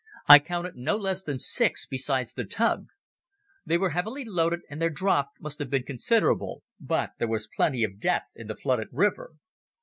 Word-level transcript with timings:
I 0.27 0.39
counted 0.39 0.75
no 0.75 0.95
less 0.95 1.21
than 1.21 1.37
six 1.37 1.85
besides 1.85 2.33
the 2.33 2.43
tug. 2.43 2.87
They 3.67 3.77
were 3.77 3.91
heavily 3.91 4.25
loaded 4.25 4.61
and 4.67 4.81
their 4.81 4.89
draught 4.89 5.39
must 5.39 5.59
have 5.59 5.69
been 5.69 5.83
considerable, 5.83 6.63
but 6.79 7.11
there 7.19 7.27
was 7.27 7.47
plenty 7.55 7.83
of 7.83 7.99
depth 7.99 8.31
in 8.35 8.47
the 8.47 8.55
flooded 8.55 8.87
river. 8.91 9.33